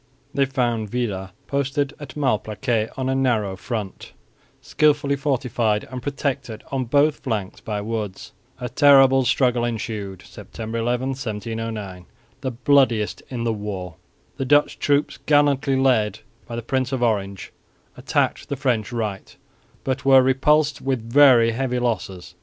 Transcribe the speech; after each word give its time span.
They 0.33 0.45
found 0.45 0.89
Villars 0.89 1.29
posted 1.45 1.93
at 1.99 2.17
Malplaquet 2.17 2.89
on 2.97 3.07
a 3.07 3.13
narrow 3.13 3.55
front, 3.55 4.13
skilfully 4.59 5.15
fortified 5.15 5.83
and 5.91 6.01
protected 6.01 6.63
on 6.71 6.85
both 6.85 7.19
flanks 7.19 7.59
by 7.61 7.81
woods. 7.81 8.31
A 8.59 8.67
terrible 8.67 9.25
struggle 9.25 9.63
ensued 9.63 10.23
(September 10.23 10.79
11, 10.79 11.09
1709), 11.09 12.07
the 12.41 12.49
bloodiest 12.49 13.21
in 13.29 13.43
the 13.43 13.53
war. 13.53 13.93
The 14.37 14.45
Dutch 14.45 14.79
troops 14.79 15.19
gallantly 15.27 15.75
led 15.75 16.21
by 16.47 16.55
the 16.55 16.63
Prince 16.63 16.91
of 16.91 17.03
Orange 17.03 17.51
attacked 17.95 18.49
the 18.49 18.57
French 18.57 18.91
right, 18.91 19.35
but 19.83 20.03
were 20.03 20.23
repulsed 20.23 20.81
with 20.81 21.07
very 21.11 21.51
heavy 21.51 21.77
losses. 21.77 22.33